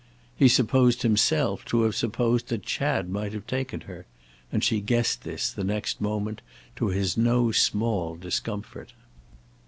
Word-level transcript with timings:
He 0.35 0.47
supposed 0.47 1.03
himself 1.03 1.63
to 1.65 1.83
have 1.83 1.93
supposed 1.95 2.47
that 2.47 2.63
Chad 2.63 3.07
might 3.07 3.33
have 3.33 3.45
taken 3.45 3.81
her, 3.81 4.07
and 4.51 4.63
she 4.63 4.81
guessed 4.81 5.21
this 5.23 5.51
the 5.51 5.63
next 5.63 6.01
moment 6.01 6.41
to 6.77 6.87
his 6.87 7.17
no 7.17 7.51
small 7.51 8.15
discomfort. 8.15 8.93